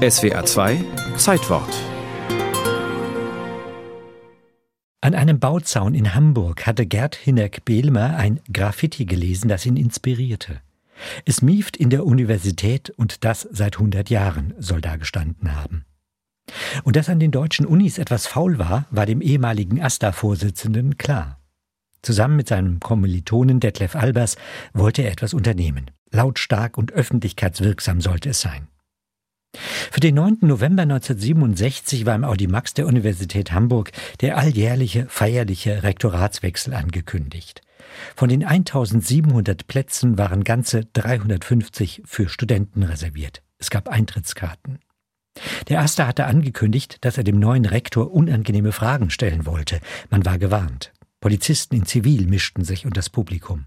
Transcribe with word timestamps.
SWA 0.00 0.46
2 0.46 0.82
Zeitwort 1.18 1.68
An 5.02 5.14
einem 5.14 5.38
Bauzaun 5.38 5.94
in 5.94 6.14
Hamburg 6.14 6.66
hatte 6.66 6.86
Gerd 6.86 7.16
Hineck-Behlmer 7.16 8.16
ein 8.16 8.40
Graffiti 8.50 9.04
gelesen, 9.04 9.48
das 9.48 9.66
ihn 9.66 9.76
inspirierte. 9.76 10.62
Es 11.26 11.42
mieft 11.42 11.76
in 11.76 11.90
der 11.90 12.06
Universität 12.06 12.88
und 12.88 13.26
das 13.26 13.46
seit 13.52 13.76
100 13.76 14.08
Jahren 14.08 14.54
soll 14.58 14.80
da 14.80 14.96
gestanden 14.96 15.54
haben. 15.54 15.84
Und 16.82 16.96
dass 16.96 17.10
an 17.10 17.20
den 17.20 17.30
deutschen 17.30 17.66
Unis 17.66 17.98
etwas 17.98 18.26
faul 18.26 18.58
war, 18.58 18.86
war 18.90 19.04
dem 19.04 19.20
ehemaligen 19.20 19.82
AStA-Vorsitzenden 19.82 20.96
klar. 20.96 21.42
Zusammen 22.00 22.36
mit 22.36 22.48
seinem 22.48 22.80
Kommilitonen 22.80 23.60
Detlef 23.60 23.94
Albers 23.94 24.36
wollte 24.72 25.02
er 25.02 25.12
etwas 25.12 25.34
unternehmen. 25.34 25.90
Lautstark 26.10 26.78
und 26.78 26.90
öffentlichkeitswirksam 26.90 28.00
sollte 28.00 28.30
es 28.30 28.40
sein. 28.40 28.68
Für 29.90 30.00
den 30.00 30.14
9. 30.14 30.38
November 30.42 30.82
1967 30.82 32.06
war 32.06 32.14
im 32.14 32.24
Audimax 32.24 32.74
der 32.74 32.86
Universität 32.86 33.52
Hamburg 33.52 33.90
der 34.20 34.38
alljährliche 34.38 35.06
feierliche 35.08 35.82
Rektoratswechsel 35.82 36.74
angekündigt. 36.74 37.60
Von 38.14 38.28
den 38.28 38.44
1700 38.44 39.66
Plätzen 39.66 40.16
waren 40.16 40.44
ganze 40.44 40.84
350 40.92 42.02
für 42.04 42.28
Studenten 42.28 42.82
reserviert. 42.84 43.42
Es 43.58 43.70
gab 43.70 43.88
Eintrittskarten. 43.88 44.78
Der 45.68 45.80
Aster 45.80 46.06
hatte 46.06 46.26
angekündigt, 46.26 46.98
dass 47.02 47.18
er 47.18 47.24
dem 47.24 47.38
neuen 47.38 47.64
Rektor 47.64 48.12
unangenehme 48.12 48.72
Fragen 48.72 49.10
stellen 49.10 49.46
wollte. 49.46 49.80
Man 50.08 50.24
war 50.24 50.38
gewarnt. 50.38 50.92
Polizisten 51.20 51.76
in 51.76 51.86
Zivil 51.86 52.26
mischten 52.26 52.64
sich 52.64 52.86
unter 52.86 53.00
das 53.00 53.10
Publikum. 53.10 53.66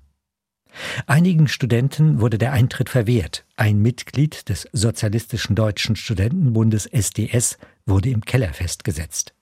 Einigen 1.08 1.48
Studenten 1.48 2.20
wurde 2.20 2.38
der 2.38 2.54
Eintritt 2.54 2.90
verwehrt. 2.90 3.46
Ein 3.56 3.80
Mitglied 3.82 4.50
des 4.50 4.68
Sozialistischen 4.74 5.56
Deutschen 5.56 5.96
Studentenbundes 5.96 6.86
SDS 6.86 7.58
wurde 7.86 8.10
im 8.10 8.22
Keller 8.22 8.54
festgesetzt. 8.54 9.34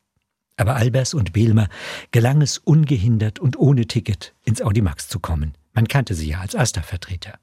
Aber 0.58 0.76
Albers 0.76 1.14
und 1.14 1.34
Behlmer 1.34 1.70
gelang 2.12 2.42
es 2.42 2.58
ungehindert 2.58 3.40
und 3.40 3.58
ohne 3.58 3.88
Ticket 3.88 4.34
ins 4.44 4.62
Audimax 4.62 5.08
zu 5.08 5.20
kommen. 5.20 5.54
Man 5.74 5.88
kannte 5.88 6.14
sie 6.14 6.30
ja 6.30 6.42
als 6.42 6.56
Asta-Vertreter. 6.56 7.40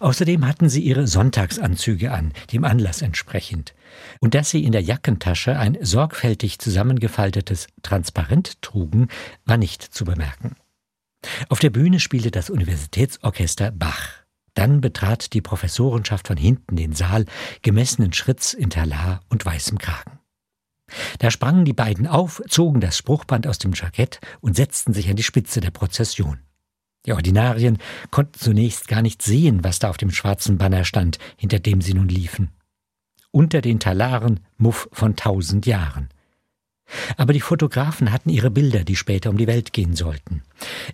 Außerdem 0.00 0.46
hatten 0.46 0.68
sie 0.68 0.82
ihre 0.82 1.06
Sonntagsanzüge 1.06 2.10
an, 2.10 2.32
dem 2.52 2.64
Anlass 2.64 3.02
entsprechend. 3.02 3.74
Und 4.20 4.34
dass 4.34 4.50
sie 4.50 4.64
in 4.64 4.72
der 4.72 4.82
Jackentasche 4.82 5.56
ein 5.56 5.78
sorgfältig 5.80 6.58
zusammengefaltetes 6.58 7.68
Transparent 7.82 8.60
trugen, 8.62 9.08
war 9.44 9.56
nicht 9.56 9.82
zu 9.82 10.04
bemerken. 10.04 10.56
Auf 11.48 11.58
der 11.58 11.70
Bühne 11.70 12.00
spielte 12.00 12.30
das 12.30 12.50
Universitätsorchester 12.50 13.70
Bach. 13.70 14.24
Dann 14.54 14.80
betrat 14.80 15.32
die 15.32 15.40
Professorenschaft 15.40 16.28
von 16.28 16.36
hinten 16.36 16.76
den 16.76 16.92
Saal, 16.92 17.26
gemessenen 17.62 18.12
Schritts 18.12 18.54
in 18.54 18.70
Talar 18.70 19.20
und 19.28 19.44
weißem 19.44 19.78
Kragen. 19.78 20.20
Da 21.18 21.30
sprangen 21.30 21.64
die 21.64 21.72
beiden 21.72 22.06
auf, 22.06 22.42
zogen 22.48 22.80
das 22.80 22.96
Spruchband 22.96 23.46
aus 23.46 23.58
dem 23.58 23.72
Jackett 23.72 24.20
und 24.40 24.54
setzten 24.54 24.92
sich 24.92 25.08
an 25.08 25.16
die 25.16 25.22
Spitze 25.22 25.60
der 25.60 25.70
Prozession. 25.70 26.40
Die 27.06 27.12
Ordinarien 27.12 27.78
konnten 28.10 28.38
zunächst 28.38 28.88
gar 28.88 29.02
nicht 29.02 29.22
sehen, 29.22 29.62
was 29.62 29.78
da 29.78 29.90
auf 29.90 29.96
dem 29.96 30.10
schwarzen 30.10 30.56
Banner 30.56 30.84
stand, 30.84 31.18
hinter 31.36 31.58
dem 31.58 31.80
sie 31.80 31.94
nun 31.94 32.08
liefen. 32.08 32.50
Unter 33.30 33.60
den 33.60 33.80
Talaren 33.80 34.40
Muff 34.56 34.88
von 34.92 35.16
tausend 35.16 35.66
Jahren. 35.66 36.08
Aber 37.16 37.32
die 37.32 37.40
Fotografen 37.40 38.12
hatten 38.12 38.30
ihre 38.30 38.50
Bilder, 38.50 38.84
die 38.84 38.96
später 38.96 39.30
um 39.30 39.36
die 39.36 39.46
Welt 39.46 39.72
gehen 39.72 39.94
sollten. 39.96 40.42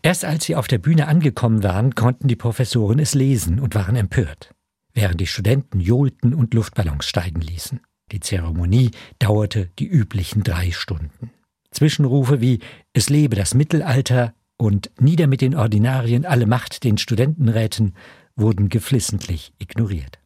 Erst 0.02 0.24
als 0.24 0.44
sie 0.44 0.56
auf 0.56 0.68
der 0.68 0.78
Bühne 0.78 1.08
angekommen 1.08 1.62
waren, 1.62 1.94
konnten 1.94 2.28
die 2.28 2.36
Professoren 2.36 2.98
es 2.98 3.14
lesen 3.14 3.60
und 3.60 3.74
waren 3.74 3.96
empört, 3.96 4.54
während 4.94 5.20
die 5.20 5.26
Studenten 5.26 5.80
johlten 5.80 6.34
und 6.34 6.54
Luftballons 6.54 7.04
steigen 7.04 7.40
ließen. 7.40 7.80
Die 8.12 8.20
Zeremonie 8.20 8.90
dauerte 9.18 9.70
die 9.78 9.86
üblichen 9.86 10.42
drei 10.42 10.70
Stunden. 10.72 11.30
Zwischenrufe 11.70 12.40
wie 12.40 12.60
Es 12.92 13.08
lebe 13.08 13.36
das 13.36 13.54
Mittelalter 13.54 14.34
und 14.56 14.90
Nieder 14.98 15.26
mit 15.26 15.40
den 15.40 15.54
Ordinarien, 15.54 16.26
alle 16.26 16.46
Macht 16.46 16.84
den 16.84 16.98
Studentenräten 16.98 17.94
wurden 18.36 18.68
geflissentlich 18.68 19.52
ignoriert. 19.58 20.18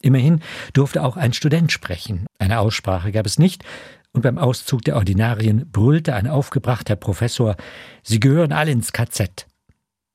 Immerhin 0.00 0.40
durfte 0.72 1.02
auch 1.02 1.16
ein 1.16 1.32
Student 1.32 1.72
sprechen. 1.72 2.26
Eine 2.38 2.60
Aussprache 2.60 3.12
gab 3.12 3.26
es 3.26 3.38
nicht, 3.38 3.64
und 4.16 4.22
beim 4.22 4.38
Auszug 4.38 4.82
der 4.82 4.96
Ordinarien 4.96 5.70
brüllte 5.70 6.14
ein 6.14 6.26
aufgebrachter 6.26 6.96
Professor 6.96 7.54
Sie 8.02 8.18
gehören 8.18 8.52
alle 8.52 8.72
ins 8.72 8.92
KZ. 8.92 9.46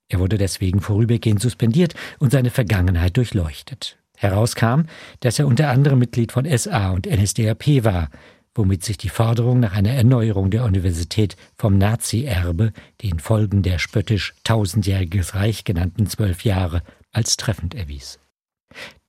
Er 0.09 0.19
wurde 0.19 0.38
deswegen 0.38 0.81
vorübergehend 0.81 1.39
suspendiert 1.39 1.94
und 2.19 2.31
seine 2.31 2.50
Vergangenheit 2.50 3.16
durchleuchtet. 3.16 3.97
Herauskam, 4.17 4.81
dass 5.22 5.39
er 5.39 5.47
unter 5.47 5.69
anderem 5.69 6.00
Mitglied 6.00 6.31
von 6.31 6.45
SA 6.57 6.91
und 6.91 7.06
NSDAP 7.06 7.84
war, 7.84 8.09
womit 8.53 8.84
sich 8.84 8.97
die 8.97 9.09
Forderung 9.09 9.59
nach 9.59 9.73
einer 9.73 9.91
Erneuerung 9.91 10.51
der 10.51 10.66
Universität 10.66 11.38
vom 11.56 11.78
Nazi-Erbe, 11.78 12.73
den 13.01 13.19
Folgen 13.19 13.62
der 13.62 13.79
spöttisch 13.79 14.33
tausendjähriges 14.44 15.35
Reich 15.35 15.63
genannten 15.63 16.07
zwölf 16.07 16.44
Jahre, 16.44 16.81
als 17.13 17.38
treffend 17.38 17.73
erwies. 17.75 18.19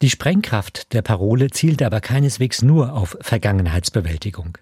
Die 0.02 0.10
Sprengkraft 0.10 0.92
der 0.92 1.02
Parole 1.02 1.50
zielte 1.50 1.86
aber 1.86 2.00
keineswegs 2.00 2.62
nur 2.62 2.92
auf 2.94 3.16
Vergangenheitsbewältigung. 3.20 4.58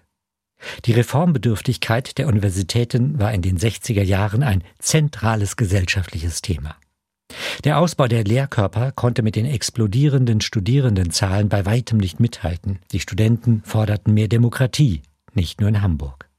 Die 0.85 0.93
Reformbedürftigkeit 0.93 2.17
der 2.17 2.27
Universitäten 2.27 3.19
war 3.19 3.33
in 3.33 3.41
den 3.41 3.57
60er 3.57 4.03
Jahren 4.03 4.43
ein 4.43 4.63
zentrales 4.79 5.55
gesellschaftliches 5.55 6.41
Thema. 6.41 6.75
Der 7.63 7.79
Ausbau 7.79 8.07
der 8.07 8.23
Lehrkörper 8.23 8.91
konnte 8.91 9.21
mit 9.21 9.35
den 9.35 9.45
explodierenden 9.45 10.41
Studierendenzahlen 10.41 11.49
bei 11.49 11.65
weitem 11.65 11.97
nicht 11.97 12.19
mithalten. 12.19 12.79
Die 12.91 12.99
Studenten 12.99 13.61
forderten 13.63 14.13
mehr 14.13 14.27
Demokratie, 14.27 15.01
nicht 15.33 15.61
nur 15.61 15.69
in 15.69 15.81
Hamburg. 15.81 16.29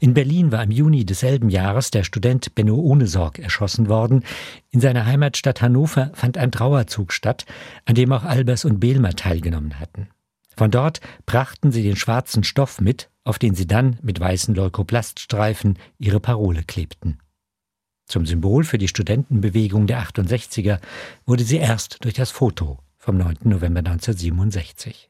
In 0.00 0.14
Berlin 0.14 0.52
war 0.52 0.62
im 0.62 0.70
Juni 0.70 1.06
desselben 1.06 1.48
Jahres 1.48 1.90
der 1.90 2.04
Student 2.04 2.54
Benno 2.54 2.76
Ohnesorg 2.76 3.38
erschossen 3.38 3.88
worden. 3.88 4.22
In 4.70 4.80
seiner 4.80 5.06
Heimatstadt 5.06 5.62
Hannover 5.62 6.10
fand 6.14 6.36
ein 6.36 6.52
Trauerzug 6.52 7.12
statt, 7.12 7.46
an 7.86 7.94
dem 7.94 8.12
auch 8.12 8.24
Albers 8.24 8.64
und 8.64 8.80
Behlmer 8.80 9.14
teilgenommen 9.14 9.80
hatten. 9.80 10.08
Von 10.56 10.70
dort 10.70 11.00
brachten 11.24 11.72
sie 11.72 11.82
den 11.82 11.96
schwarzen 11.96 12.44
Stoff 12.44 12.80
mit, 12.80 13.08
auf 13.24 13.38
den 13.38 13.54
sie 13.54 13.66
dann 13.66 13.98
mit 14.02 14.18
weißen 14.18 14.54
Leukoplaststreifen 14.54 15.78
ihre 15.98 16.20
Parole 16.20 16.62
klebten. 16.62 17.18
Zum 18.06 18.26
Symbol 18.26 18.64
für 18.64 18.78
die 18.78 18.88
Studentenbewegung 18.88 19.86
der 19.86 20.02
68er 20.02 20.80
wurde 21.24 21.44
sie 21.44 21.56
erst 21.56 22.04
durch 22.04 22.14
das 22.14 22.30
Foto 22.30 22.78
vom 22.98 23.16
9. 23.16 23.38
November 23.44 23.78
1967. 23.78 25.08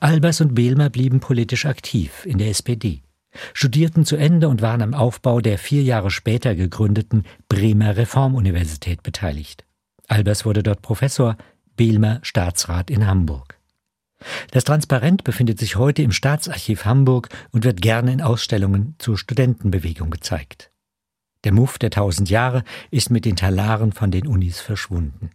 Albers 0.00 0.40
und 0.40 0.54
Behlmer 0.54 0.90
blieben 0.90 1.20
politisch 1.20 1.66
aktiv 1.66 2.26
in 2.26 2.38
der 2.38 2.48
SPD, 2.50 3.02
studierten 3.54 4.04
zu 4.04 4.16
Ende 4.16 4.48
und 4.48 4.62
waren 4.62 4.82
am 4.82 4.94
Aufbau 4.94 5.40
der 5.40 5.58
vier 5.58 5.82
Jahre 5.82 6.10
später 6.10 6.54
gegründeten 6.54 7.24
Bremer 7.48 7.96
Reformuniversität 7.96 9.02
beteiligt. 9.02 9.64
Albers 10.06 10.44
wurde 10.44 10.62
dort 10.62 10.82
Professor, 10.82 11.36
Behlmer 11.76 12.20
Staatsrat 12.22 12.90
in 12.90 13.06
Hamburg. 13.06 13.53
Das 14.50 14.64
Transparent 14.64 15.24
befindet 15.24 15.58
sich 15.58 15.76
heute 15.76 16.02
im 16.02 16.12
Staatsarchiv 16.12 16.84
Hamburg 16.84 17.28
und 17.52 17.64
wird 17.64 17.82
gerne 17.82 18.12
in 18.12 18.22
Ausstellungen 18.22 18.96
zur 18.98 19.18
Studentenbewegung 19.18 20.10
gezeigt. 20.10 20.70
Der 21.44 21.52
Muff 21.52 21.78
der 21.78 21.90
tausend 21.90 22.30
Jahre 22.30 22.64
ist 22.90 23.10
mit 23.10 23.24
den 23.24 23.36
Talaren 23.36 23.92
von 23.92 24.10
den 24.10 24.26
Unis 24.26 24.60
verschwunden. 24.60 25.30